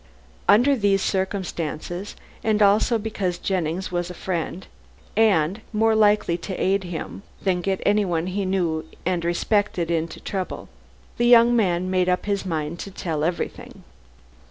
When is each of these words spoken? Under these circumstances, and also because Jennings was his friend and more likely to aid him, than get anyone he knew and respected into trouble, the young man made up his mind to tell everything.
Under 0.47 0.75
these 0.75 1.03
circumstances, 1.03 2.15
and 2.43 2.63
also 2.63 2.97
because 2.97 3.37
Jennings 3.37 3.91
was 3.91 4.07
his 4.07 4.17
friend 4.17 4.65
and 5.15 5.61
more 5.71 5.93
likely 5.93 6.39
to 6.39 6.59
aid 6.59 6.85
him, 6.85 7.21
than 7.43 7.61
get 7.61 7.83
anyone 7.85 8.25
he 8.25 8.43
knew 8.43 8.83
and 9.05 9.23
respected 9.23 9.91
into 9.91 10.19
trouble, 10.19 10.69
the 11.17 11.27
young 11.27 11.55
man 11.55 11.91
made 11.91 12.09
up 12.09 12.25
his 12.25 12.47
mind 12.47 12.79
to 12.79 12.89
tell 12.89 13.23
everything. 13.23 13.83